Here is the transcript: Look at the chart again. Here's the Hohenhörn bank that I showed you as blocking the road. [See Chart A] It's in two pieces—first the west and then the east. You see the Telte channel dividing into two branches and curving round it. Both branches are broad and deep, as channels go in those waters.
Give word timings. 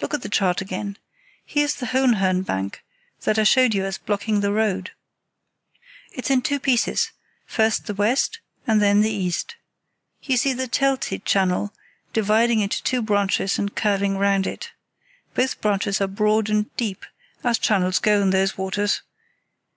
Look 0.00 0.14
at 0.14 0.22
the 0.22 0.28
chart 0.28 0.60
again. 0.60 0.98
Here's 1.44 1.74
the 1.74 1.86
Hohenhörn 1.86 2.46
bank 2.46 2.84
that 3.22 3.40
I 3.40 3.42
showed 3.42 3.74
you 3.74 3.84
as 3.84 3.98
blocking 3.98 4.38
the 4.38 4.52
road. 4.52 4.92
[See 4.92 4.92
Chart 4.92 4.92
A] 6.14 6.18
It's 6.18 6.30
in 6.30 6.42
two 6.42 6.60
pieces—first 6.60 7.86
the 7.86 7.94
west 7.94 8.38
and 8.68 8.80
then 8.80 9.00
the 9.00 9.10
east. 9.10 9.56
You 10.22 10.36
see 10.36 10.52
the 10.52 10.68
Telte 10.68 11.18
channel 11.24 11.74
dividing 12.12 12.60
into 12.60 12.84
two 12.84 13.02
branches 13.02 13.58
and 13.58 13.74
curving 13.74 14.16
round 14.16 14.46
it. 14.46 14.70
Both 15.34 15.60
branches 15.60 16.00
are 16.00 16.06
broad 16.06 16.48
and 16.48 16.72
deep, 16.76 17.04
as 17.42 17.58
channels 17.58 17.98
go 17.98 18.20
in 18.22 18.30
those 18.30 18.56
waters. 18.56 19.02